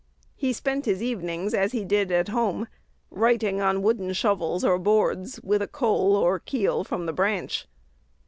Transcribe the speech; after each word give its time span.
He 0.35 0.51
spent 0.51 0.85
his 0.87 1.03
evenings 1.03 1.53
as 1.53 1.73
he 1.73 1.85
did 1.85 2.11
at 2.11 2.29
home, 2.29 2.67
writing 3.11 3.61
on 3.61 3.83
wooden 3.83 4.13
shovels 4.13 4.63
or 4.65 4.79
boards 4.79 5.39
with 5.43 5.61
"a 5.61 5.67
coal, 5.67 6.15
or 6.15 6.39
keel, 6.39 6.83
from 6.83 7.05
the 7.05 7.13
branch." 7.13 7.67